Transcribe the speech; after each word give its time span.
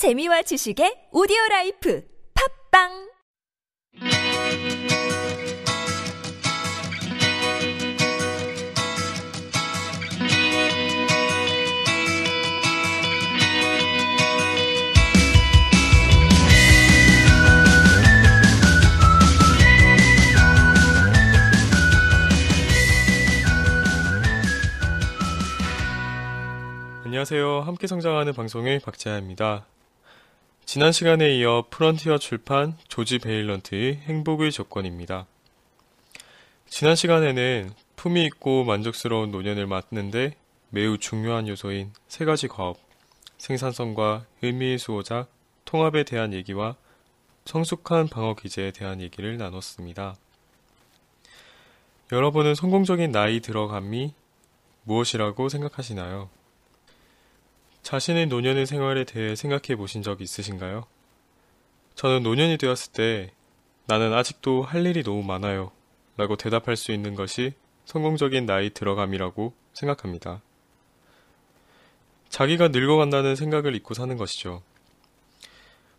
재미와 0.00 0.40
지식의 0.40 1.12
오디오 1.12 1.36
라이프 1.50 2.02
팝빵 2.72 2.88
안녕하세요. 27.04 27.60
함께 27.60 27.86
성장하는 27.86 28.32
방송의 28.32 28.78
박재하입니다. 28.80 29.66
지난 30.72 30.92
시간에 30.92 31.34
이어 31.34 31.64
프런티어 31.68 32.18
출판 32.18 32.78
조지 32.86 33.18
베일런트의 33.18 33.96
행복의 34.04 34.52
조건입니다. 34.52 35.26
지난 36.68 36.94
시간에는 36.94 37.72
품위 37.96 38.24
있고 38.26 38.62
만족스러운 38.62 39.32
노년을 39.32 39.66
맡는데 39.66 40.36
매우 40.68 40.96
중요한 40.96 41.48
요소인 41.48 41.92
세 42.06 42.24
가지 42.24 42.46
과업, 42.46 42.78
생산성과 43.38 44.26
의미의 44.42 44.78
수호자, 44.78 45.26
통합에 45.64 46.04
대한 46.04 46.32
얘기와 46.32 46.76
성숙한 47.46 48.06
방어 48.06 48.36
기제에 48.36 48.70
대한 48.70 49.00
얘기를 49.00 49.38
나눴습니다. 49.38 50.14
여러분은 52.12 52.54
성공적인 52.54 53.10
나이 53.10 53.40
들어감이 53.40 54.14
무엇이라고 54.84 55.48
생각하시나요? 55.48 56.30
자신의 57.82 58.26
노년의 58.26 58.66
생활에 58.66 59.04
대해 59.04 59.34
생각해 59.34 59.76
보신 59.76 60.02
적 60.02 60.20
있으신가요? 60.20 60.86
저는 61.94 62.22
노년이 62.22 62.58
되었을 62.58 62.92
때 62.92 63.32
나는 63.86 64.12
아직도 64.12 64.62
할 64.62 64.86
일이 64.86 65.02
너무 65.02 65.22
많아요. 65.22 65.72
라고 66.16 66.36
대답할 66.36 66.76
수 66.76 66.92
있는 66.92 67.14
것이 67.14 67.54
성공적인 67.86 68.46
나이 68.46 68.70
들어감이라고 68.70 69.52
생각합니다. 69.72 70.42
자기가 72.28 72.68
늙어간다는 72.68 73.34
생각을 73.34 73.74
잊고 73.74 73.94
사는 73.94 74.16
것이죠. 74.16 74.62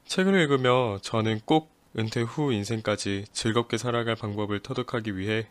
책을 0.05 0.33
읽으며 0.41 0.99
저는 1.01 1.41
꼭 1.45 1.69
은퇴 1.97 2.21
후 2.21 2.53
인생까지 2.53 3.25
즐겁게 3.33 3.77
살아갈 3.77 4.15
방법을 4.15 4.61
터득하기 4.61 5.17
위해 5.17 5.47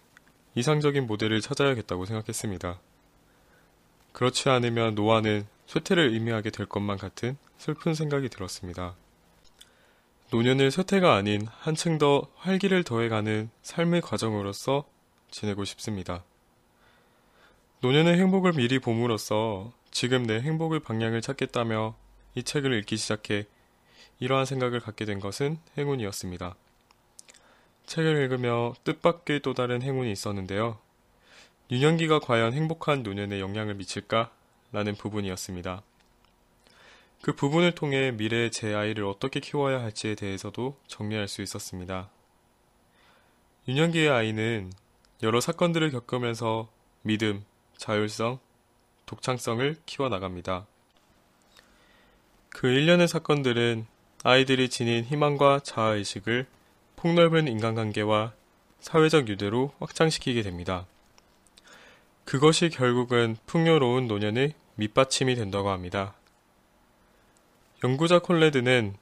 이상적인 0.55 1.07
모델을 1.07 1.41
찾아야겠다고 1.41 2.07
생각했습니다. 2.07 2.81
그렇지 4.13 4.49
않으면 4.49 4.95
노화는 4.95 5.47
쇠퇴를 5.71 6.11
의미하게 6.11 6.51
될 6.51 6.67
것만 6.67 6.99
같은 6.99 7.37
슬픈 7.57 7.95
생각이 7.95 8.29
들었습니다. 8.29 8.97
노년을 10.33 10.73
쇠퇴가 10.73 11.15
아닌 11.15 11.47
한층 11.61 11.97
더 11.97 12.27
활기를 12.35 12.83
더해가는 12.83 13.51
삶의 13.63 14.01
과정으로서 14.01 14.85
지내고 15.31 15.65
싶습니다. 15.65 16.25
노년의 17.83 18.19
행복을 18.19 18.55
미리 18.55 18.81
봄으로써 18.81 19.73
지금 19.93 20.27
내 20.27 20.41
행복의 20.41 20.81
방향을 20.81 21.21
찾겠다며 21.21 21.95
이 22.35 22.43
책을 22.43 22.73
읽기 22.81 22.97
시작해 22.97 23.47
이러한 24.19 24.47
생각을 24.47 24.81
갖게 24.81 25.05
된 25.05 25.21
것은 25.21 25.59
행운이었습니다. 25.79 26.57
책을 27.87 28.25
읽으며 28.25 28.75
뜻밖의 28.83 29.39
또 29.43 29.55
다른 29.55 29.83
행운이 29.83 30.11
있었는데요. 30.11 30.79
유년기가 31.71 32.19
과연 32.19 32.55
행복한 32.55 33.05
노년에 33.05 33.39
영향을 33.39 33.77
미칠까? 33.77 34.33
라는 34.73 34.95
부분이었습니다. 34.95 35.83
그 37.23 37.35
부분을 37.35 37.73
통해 37.75 38.13
미래의 38.13 38.51
제 38.51 38.75
아이를 38.75 39.05
어떻게 39.05 39.41
키워야 39.41 39.81
할지에 39.83 40.15
대해서도 40.15 40.77
정리할 40.87 41.29
수 41.29 41.43
있었습니다. 41.43 42.09
유년기의 43.69 44.09
아이는 44.09 44.73
여러 45.23 45.41
사건들을 45.41 45.91
겪으면서 45.91 46.69
믿음, 47.03 47.45
자율성, 47.77 48.39
독창성을 49.07 49.77
키워나갑니다. 49.85 50.67
그 52.49 52.69
일련의 52.69 53.07
사건들은 53.09 53.87
아이들이 54.23 54.69
지닌 54.69 55.05
희망과 55.05 55.61
자아의식을 55.61 56.47
폭넓은 56.97 57.49
인간관계와 57.49 58.33
사회적 58.81 59.29
유대로 59.29 59.73
확장시키게 59.79 60.43
됩니다. 60.43 60.87
그것이 62.25 62.69
결국은 62.69 63.37
풍요로운 63.47 64.07
노년의 64.07 64.55
밑받침이 64.81 65.35
된다고 65.35 65.69
합니다. 65.69 66.15
연구자 67.85 68.21
콜레드는 68.21 68.95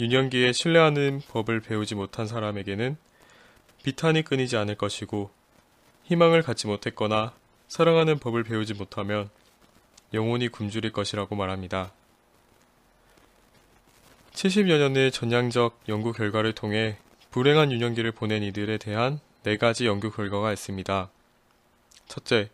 유년기에 0.00 0.52
신뢰하는 0.52 1.20
법을 1.28 1.60
배우지 1.60 1.94
못한 1.94 2.26
사람에게는 2.26 2.96
비탄이 3.84 4.22
끊이지 4.22 4.56
않을 4.56 4.76
것이고 4.76 5.30
희망을 6.04 6.42
갖지 6.42 6.66
못했거나 6.66 7.34
사랑하는 7.68 8.18
법을 8.18 8.44
배우지 8.44 8.72
못하면 8.74 9.28
영혼이 10.14 10.48
굶주릴 10.48 10.90
것이라고 10.90 11.36
말합니다. 11.36 11.92
70여 14.32 14.78
년의 14.78 15.12
전향적 15.12 15.80
연구 15.88 16.12
결과를 16.14 16.54
통해 16.54 16.96
불행한 17.30 17.72
유년기를 17.72 18.12
보낸 18.12 18.42
이들에 18.42 18.78
대한 18.78 19.20
네 19.42 19.58
가지 19.58 19.86
연구 19.86 20.10
결과가 20.10 20.50
있습니다. 20.50 21.10
첫째, 22.08 22.48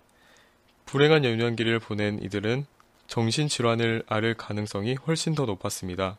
불행한 0.96 1.26
유년기를 1.26 1.78
보낸 1.78 2.18
이들은 2.22 2.64
정신질환을 3.06 4.04
앓을 4.06 4.32
가능성이 4.32 4.94
훨씬 4.94 5.34
더 5.34 5.44
높았습니다. 5.44 6.16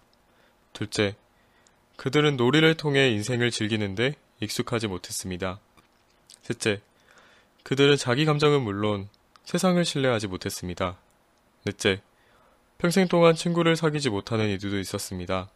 둘째, 0.72 1.16
그들은 1.96 2.38
놀이를 2.38 2.76
통해 2.76 3.10
인생을 3.10 3.50
즐기는데 3.50 4.14
익숙하지 4.40 4.86
못했습니다. 4.86 5.60
셋째, 6.44 6.80
그들은 7.64 7.98
자기 7.98 8.26
감정은 8.26 8.62
물론 8.62 9.10
세상을 9.46 9.84
신뢰하지 9.84 10.28
못했습니다. 10.28 10.96
넷째, 11.66 12.00
평생 12.78 13.08
동안 13.08 13.34
친구를 13.34 13.76
사귀지 13.76 14.12
못하는 14.12 14.48
이들도 14.48 14.78
있었습니다. 14.78 15.50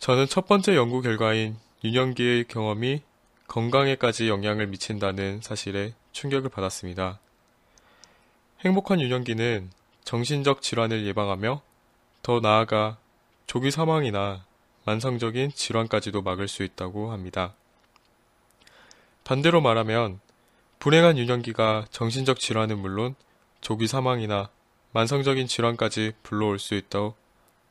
저는 0.00 0.26
첫 0.26 0.46
번째 0.46 0.76
연구 0.76 1.00
결과인 1.00 1.56
유년기의 1.82 2.44
경험이 2.44 3.00
건강에까지 3.48 4.28
영향을 4.28 4.66
미친다는 4.66 5.40
사실에 5.40 5.94
충격을 6.12 6.50
받았습니다. 6.50 7.20
행복한 8.64 8.98
유년기는 8.98 9.70
정신적 10.04 10.62
질환을 10.62 11.04
예방하며 11.04 11.60
더 12.22 12.40
나아가 12.40 12.96
조기 13.46 13.70
사망이나 13.70 14.46
만성적인 14.86 15.50
질환까지도 15.52 16.22
막을 16.22 16.48
수 16.48 16.62
있다고 16.62 17.12
합니다. 17.12 17.52
반대로 19.22 19.60
말하면 19.60 20.18
불행한 20.78 21.18
유년기가 21.18 21.88
정신적 21.90 22.40
질환은 22.40 22.78
물론 22.78 23.14
조기 23.60 23.86
사망이나 23.86 24.48
만성적인 24.92 25.46
질환까지 25.46 26.12
불러올 26.22 26.58
수 26.58 26.74
있다, 26.74 27.12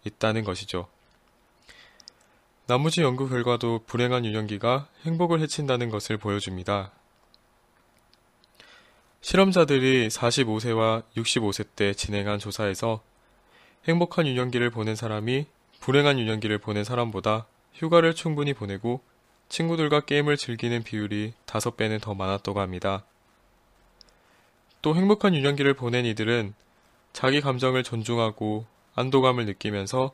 있다는 0.04 0.44
것이죠. 0.44 0.88
나머지 2.68 3.02
연구 3.02 3.28
결과도 3.28 3.81
불행한 3.88 4.25
유년기가 4.25 4.88
행복을 5.06 5.42
해친다는 5.42 5.90
것을 5.90 6.18
보여줍니다. 6.18 6.92
실험자들이 9.23 10.09
45세와 10.09 11.03
65세 11.16 11.66
때 11.78 11.94
진행한 11.94 12.39
조사에서 12.39 13.01
행복한 13.88 14.28
유년기를 14.28 14.69
보낸 14.69 14.97
사람이 14.97 15.45
불행한 15.79 16.19
유년기를 16.19 16.57
보낸 16.57 16.84
사람보다 16.84 17.47
휴가를 17.73 18.16
충분히 18.16 18.53
보내고 18.53 19.00
친구들과 19.47 20.01
게임을 20.01 20.35
즐기는 20.35 20.83
비율이 20.83 21.31
5배는 21.47 22.01
더 22.01 22.13
많았다고 22.13 22.59
합니다. 22.59 23.06
또 24.81 24.94
행복한 24.94 25.33
유년기를 25.33 25.73
보낸 25.73 26.06
이들은 26.06 26.53
자기 27.13 27.39
감정을 27.39 27.83
존중하고 27.83 28.66
안도감을 28.94 29.45
느끼면서 29.45 30.12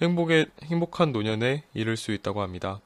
행복의, 0.00 0.46
행복한 0.62 1.10
노년에 1.10 1.64
이를 1.74 1.96
수 1.96 2.12
있다고 2.12 2.40
합니다. 2.40 2.80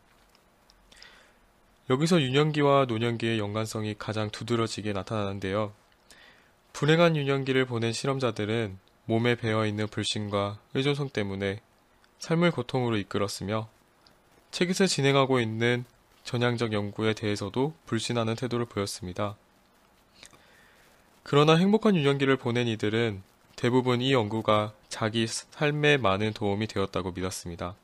여기서 1.90 2.20
유년기와 2.20 2.84
노년기의 2.86 3.38
연관성이 3.38 3.94
가장 3.98 4.30
두드러지게 4.30 4.92
나타나는데요. 4.92 5.72
불행한 6.74 7.16
유년기를 7.16 7.64
보낸 7.64 7.92
실험자들은 7.92 8.78
몸에 9.06 9.36
배어있는 9.36 9.88
불신과 9.88 10.58
의존성 10.74 11.08
때문에 11.08 11.60
삶을 12.18 12.50
고통으로 12.50 12.98
이끌었으며 12.98 13.68
책에서 14.50 14.86
진행하고 14.86 15.40
있는 15.40 15.84
전향적 16.24 16.74
연구에 16.74 17.14
대해서도 17.14 17.72
불신하는 17.86 18.34
태도를 18.34 18.66
보였습니다. 18.66 19.36
그러나 21.22 21.56
행복한 21.56 21.96
유년기를 21.96 22.36
보낸 22.36 22.68
이들은 22.68 23.22
대부분 23.56 24.02
이 24.02 24.12
연구가 24.12 24.74
자기 24.88 25.26
삶에 25.26 25.96
많은 25.96 26.34
도움이 26.34 26.66
되었다고 26.66 27.12
믿었습니다. 27.12 27.76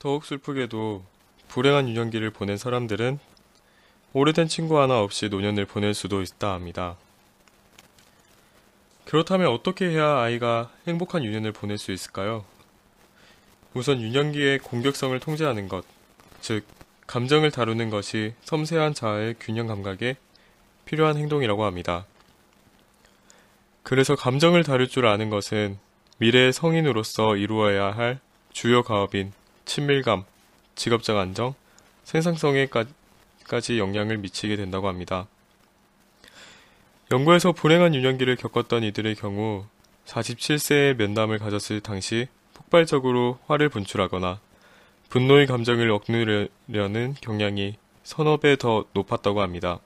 더욱 0.00 0.24
슬프게도 0.24 1.04
불행한 1.50 1.88
유년기를 1.88 2.30
보낸 2.30 2.56
사람들은 2.56 3.18
오래된 4.12 4.46
친구 4.46 4.80
하나 4.80 5.00
없이 5.00 5.28
노년을 5.28 5.66
보낼 5.66 5.94
수도 5.94 6.22
있다 6.22 6.52
합니다. 6.52 6.96
그렇다면 9.04 9.48
어떻게 9.48 9.86
해야 9.86 10.20
아이가 10.20 10.70
행복한 10.86 11.24
유년을 11.24 11.50
보낼 11.50 11.76
수 11.76 11.90
있을까요? 11.90 12.44
우선 13.74 14.00
유년기의 14.00 14.60
공격성을 14.60 15.18
통제하는 15.18 15.68
것, 15.68 15.84
즉 16.40 16.64
감정을 17.08 17.50
다루는 17.50 17.90
것이 17.90 18.34
섬세한 18.42 18.94
자아의 18.94 19.34
균형 19.40 19.66
감각에 19.66 20.14
필요한 20.84 21.16
행동이라고 21.16 21.64
합니다. 21.64 22.06
그래서 23.82 24.14
감정을 24.14 24.62
다룰 24.62 24.86
줄 24.86 25.06
아는 25.06 25.30
것은 25.30 25.78
미래의 26.18 26.52
성인으로서 26.52 27.34
이루어야 27.34 27.90
할 27.90 28.20
주요 28.52 28.84
가업인 28.84 29.32
친밀감, 29.64 30.24
직업적 30.74 31.16
안정, 31.16 31.54
생산성에까지 32.04 33.78
영향을 33.78 34.18
미치게 34.18 34.56
된다고 34.56 34.88
합니다. 34.88 35.26
연구에서 37.12 37.52
불행한 37.52 37.94
유년기를 37.94 38.36
겪었던 38.36 38.84
이들의 38.84 39.16
경우 39.16 39.64
47세의 40.06 40.96
면담을 40.96 41.38
가졌을 41.38 41.80
당시 41.80 42.28
폭발적으로 42.54 43.38
화를 43.46 43.68
분출하거나 43.68 44.40
분노의 45.08 45.46
감정을 45.46 45.90
억누르려는 45.90 47.14
경향이 47.20 47.76
서너 48.04 48.36
배 48.38 48.56
더 48.56 48.84
높았다고 48.92 49.40
합니다. 49.40 49.80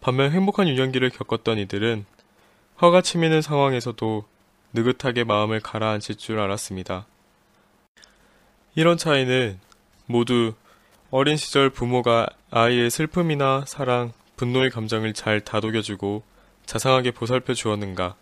반면 0.00 0.32
행복한 0.32 0.66
유년기를 0.68 1.10
겪었던 1.10 1.58
이들은 1.58 2.06
화가 2.76 3.02
치미는 3.02 3.42
상황에서도 3.42 4.24
느긋하게 4.72 5.24
마음을 5.24 5.60
가라앉힐 5.60 6.16
줄 6.16 6.38
알았습니다. 6.38 7.06
이런 8.74 8.96
차이는 8.96 9.58
모두 10.06 10.54
어린 11.10 11.36
시절 11.36 11.70
부모가 11.70 12.28
아이의 12.50 12.90
슬픔이나 12.90 13.64
사랑, 13.66 14.12
분노의 14.36 14.70
감정을 14.70 15.12
잘 15.12 15.40
다독여주고 15.40 16.22
자상하게 16.66 17.10
보살펴 17.10 17.52
주었는가, 17.52 18.14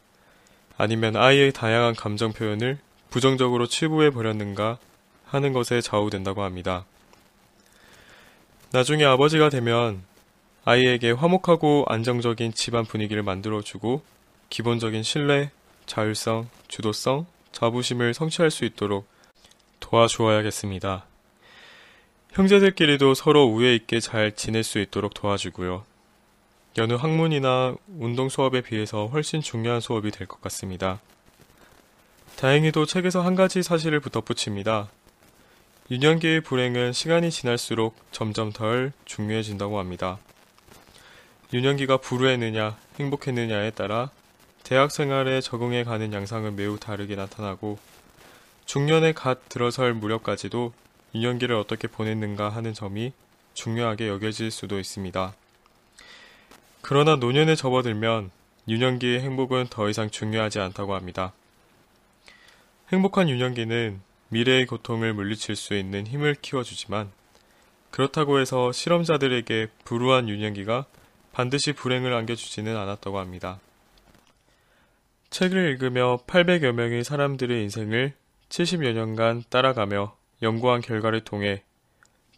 아니면 0.78 1.16
아이의 1.16 1.52
다양한 1.52 1.94
감정 1.94 2.32
표현을 2.32 2.78
부정적으로 3.10 3.66
치부해 3.66 4.10
버렸는가 4.10 4.78
하는 5.26 5.52
것에 5.52 5.80
좌우된다고 5.82 6.42
합니다. 6.42 6.86
나중에 8.72 9.04
아버지가 9.04 9.50
되면 9.50 10.02
아이에게 10.64 11.10
화목하고 11.10 11.84
안정적인 11.88 12.54
집안 12.54 12.84
분위기를 12.84 13.22
만들어주고 13.22 14.02
기본적인 14.50 15.02
신뢰, 15.02 15.50
자율성, 15.86 16.48
주도성, 16.68 17.26
자부심을 17.52 18.14
성취할 18.14 18.50
수 18.50 18.64
있도록 18.64 19.06
도와주어야겠습니다. 19.88 21.06
형제들끼리도 22.32 23.14
서로 23.14 23.44
우애 23.44 23.74
있게 23.74 24.00
잘 24.00 24.34
지낼 24.34 24.62
수 24.62 24.78
있도록 24.78 25.14
도와주고요. 25.14 25.84
여느 26.76 26.92
학문이나 26.92 27.74
운동 27.98 28.28
수업에 28.28 28.60
비해서 28.60 29.06
훨씬 29.06 29.40
중요한 29.40 29.80
수업이 29.80 30.10
될 30.10 30.26
것 30.26 30.40
같습니다. 30.42 31.00
다행히도 32.36 32.84
책에서 32.84 33.22
한 33.22 33.34
가지 33.34 33.62
사실을 33.62 34.00
덧붙입니다. 34.00 34.88
유년기의 35.90 36.42
불행은 36.42 36.92
시간이 36.92 37.30
지날수록 37.30 37.96
점점 38.12 38.52
덜 38.52 38.92
중요해진다고 39.06 39.78
합니다. 39.78 40.18
유년기가 41.52 41.96
불우했느냐, 41.96 42.76
행복했느냐에 43.00 43.70
따라 43.70 44.10
대학 44.64 44.92
생활에 44.92 45.40
적응해 45.40 45.84
가는 45.84 46.12
양상은 46.12 46.56
매우 46.56 46.78
다르게 46.78 47.16
나타나고 47.16 47.78
중년에 48.68 49.12
갓 49.12 49.48
들어설 49.48 49.94
무렵까지도 49.94 50.74
유년기를 51.14 51.56
어떻게 51.56 51.88
보냈는가 51.88 52.50
하는 52.50 52.74
점이 52.74 53.14
중요하게 53.54 54.08
여겨질 54.08 54.50
수도 54.50 54.78
있습니다. 54.78 55.32
그러나 56.82 57.16
노년에 57.16 57.54
접어들면 57.56 58.30
유년기의 58.68 59.22
행복은 59.22 59.68
더 59.70 59.88
이상 59.88 60.10
중요하지 60.10 60.60
않다고 60.60 60.94
합니다. 60.94 61.32
행복한 62.92 63.30
유년기는 63.30 64.02
미래의 64.28 64.66
고통을 64.66 65.14
물리칠 65.14 65.56
수 65.56 65.72
있는 65.72 66.06
힘을 66.06 66.34
키워주지만 66.34 67.10
그렇다고 67.90 68.38
해서 68.38 68.70
실험자들에게 68.70 69.68
불우한 69.86 70.28
유년기가 70.28 70.84
반드시 71.32 71.72
불행을 71.72 72.12
안겨주지는 72.12 72.76
않았다고 72.76 73.18
합니다. 73.18 73.60
책을 75.30 75.70
읽으며 75.70 76.18
800여 76.26 76.72
명의 76.72 77.02
사람들의 77.02 77.62
인생을 77.62 78.12
70여 78.48 78.92
년간 78.92 79.44
따라가며 79.50 80.16
연구한 80.42 80.80
결과를 80.80 81.22
통해 81.22 81.62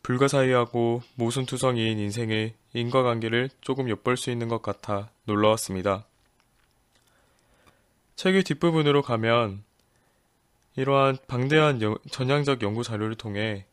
불가사의하고 0.02 1.02
모순투성이인 1.14 1.98
인생의 1.98 2.54
인과관계를 2.72 3.50
조금 3.60 3.88
엿볼 3.88 4.16
수 4.16 4.30
있는 4.30 4.48
것 4.48 4.62
같아 4.62 5.10
놀라웠습니다. 5.24 6.06
책의 8.16 8.44
뒷부분으로 8.44 9.02
가면 9.02 9.62
이러한 10.76 11.18
방대한 11.26 11.82
여, 11.82 11.96
전향적 12.10 12.62
연구 12.62 12.82
자료를 12.82 13.16
통해 13.16 13.66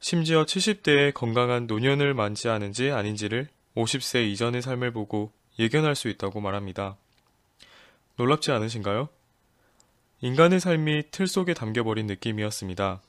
심지어 0.00 0.44
70대의 0.44 1.12
건강한 1.12 1.66
노년을 1.66 2.14
만지하는지 2.14 2.90
아닌지를 2.90 3.48
50세 3.76 4.26
이전의 4.28 4.62
삶을 4.62 4.92
보고 4.92 5.32
예견할 5.58 5.94
수 5.94 6.08
있다고 6.08 6.40
말합니다. 6.40 6.96
놀랍지 8.16 8.50
않으신가요? 8.52 9.08
인간의 10.20 10.58
삶이 10.58 11.04
틀 11.10 11.26
속에 11.28 11.54
담겨버린 11.54 12.06
느낌이었습니다. 12.06 13.00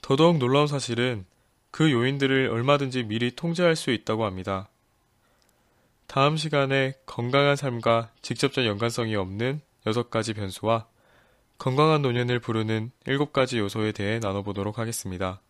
더더욱 0.00 0.38
놀라운 0.38 0.68
사실은 0.68 1.24
그 1.72 1.90
요인들을 1.90 2.48
얼마든지 2.50 3.04
미리 3.04 3.34
통제할 3.34 3.74
수 3.74 3.90
있다고 3.90 4.24
합니다. 4.24 4.68
다음 6.06 6.36
시간에 6.36 6.94
건강한 7.04 7.56
삶과 7.56 8.10
직접적 8.22 8.64
연관성이 8.64 9.16
없는 9.16 9.60
6가지 9.84 10.36
변수와 10.36 10.86
건강한 11.58 12.02
노년을 12.02 12.38
부르는 12.38 12.92
7가지 13.04 13.58
요소에 13.58 13.92
대해 13.92 14.20
나눠보도록 14.20 14.78
하겠습니다. 14.78 15.40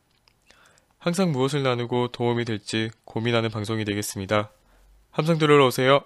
항상 0.98 1.30
무엇을 1.30 1.62
나누고 1.62 2.08
도움이 2.08 2.46
될지 2.46 2.90
고민하는 3.04 3.50
방송이 3.50 3.84
되겠습니다. 3.84 4.50
함성 5.10 5.38
들으러 5.38 5.66
오세요. 5.66 6.04